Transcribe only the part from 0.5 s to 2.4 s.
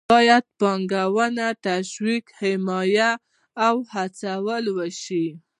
پانګونه تشویق،